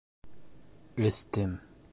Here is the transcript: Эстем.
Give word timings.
Эстем. 1.07 1.53